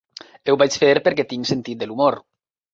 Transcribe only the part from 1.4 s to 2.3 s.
sentit de l'humor.